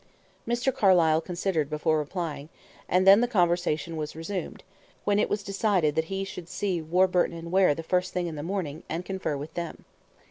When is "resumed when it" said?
4.15-5.29